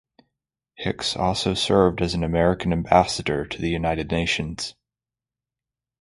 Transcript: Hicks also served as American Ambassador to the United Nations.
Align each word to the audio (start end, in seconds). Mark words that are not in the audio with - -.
Hicks 0.73 1.15
also 1.15 1.53
served 1.53 2.01
as 2.01 2.15
American 2.15 2.73
Ambassador 2.73 3.45
to 3.45 3.61
the 3.61 3.69
United 3.69 4.09
Nations. 4.09 4.73